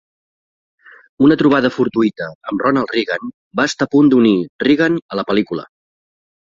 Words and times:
Una 1.27 1.37
trobada 1.41 1.71
fortuïta 1.75 2.31
amb 2.53 2.65
Ronald 2.65 2.97
Reagan 2.97 3.31
va 3.61 3.69
estar 3.73 3.89
a 3.91 3.95
punt 3.95 4.13
d'unir 4.17 4.35
Reagan 4.69 5.03
a 5.15 5.23
la 5.25 5.31
pel·lícula. 5.33 5.73